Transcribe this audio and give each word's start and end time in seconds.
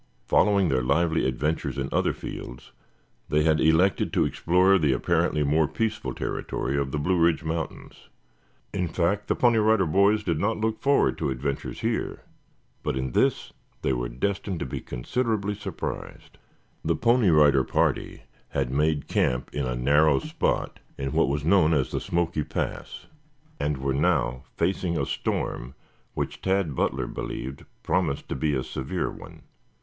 Following 0.25 0.69
their 0.69 0.81
lively 0.81 1.27
adventures 1.27 1.77
in 1.77 1.87
other 1.91 2.11
fields, 2.11 2.71
they 3.29 3.43
had 3.43 3.61
elected 3.61 4.11
to 4.13 4.25
explore 4.25 4.79
the 4.79 4.93
apparently 4.93 5.43
more 5.43 5.67
peaceful 5.67 6.11
territory 6.15 6.75
of 6.75 6.89
the 6.91 6.97
Blue 6.97 7.19
Ridge 7.19 7.43
Mountains. 7.43 8.09
In 8.73 8.87
fact, 8.87 9.27
the 9.27 9.35
Pony 9.35 9.59
Rider 9.59 9.85
Boys 9.85 10.23
did 10.23 10.39
not 10.39 10.57
look 10.57 10.79
forward 10.81 11.19
to 11.19 11.29
adventures 11.29 11.81
here, 11.81 12.23
but 12.81 12.97
in 12.97 13.11
this 13.11 13.53
they 13.83 13.93
were 13.93 14.09
destined 14.09 14.59
to 14.61 14.65
be 14.65 14.81
considerably 14.81 15.53
surprised. 15.53 16.39
The 16.83 16.95
Pony 16.95 17.29
Rider 17.29 17.63
party 17.63 18.23
had 18.49 18.71
made 18.71 19.07
camp 19.07 19.51
in 19.53 19.67
a 19.67 19.75
narrow 19.75 20.17
spot 20.17 20.79
in 20.97 21.11
what 21.11 21.29
was 21.29 21.45
known 21.45 21.75
as 21.75 21.89
Smoky 21.89 22.43
Pass, 22.43 23.05
and 23.59 23.77
were 23.77 23.93
now 23.93 24.45
facing 24.57 24.97
a 24.97 25.05
storm 25.05 25.75
which 26.15 26.41
Tad 26.41 26.73
Butler 26.73 27.05
believed 27.05 27.65
promised 27.83 28.27
to 28.29 28.35
be 28.35 28.55
a 28.55 28.63
severe 28.63 29.11
one. 29.11 29.43